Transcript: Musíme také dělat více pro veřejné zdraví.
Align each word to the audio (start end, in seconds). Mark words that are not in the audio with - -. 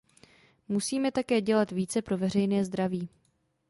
Musíme 0.67 1.11
také 1.11 1.41
dělat 1.41 1.71
více 1.71 2.01
pro 2.01 2.17
veřejné 2.17 2.65
zdraví. 2.65 3.09